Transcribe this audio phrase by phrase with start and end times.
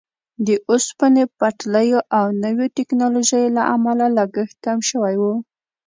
[0.47, 5.33] د اوسپنې پټلیو او نویو ټیکنالوژیو له امله لګښت کم شوی وو.